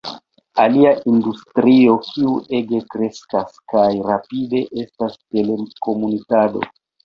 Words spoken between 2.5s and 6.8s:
ege kreskas kaj rapide estas telekomunikado.